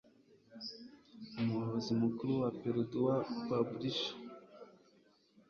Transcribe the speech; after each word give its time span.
Umuyobozi 1.39 1.91
Mukuru 2.01 2.31
wa 2.41 2.49
Perdua 2.59 3.15
Publishers, 3.45 4.13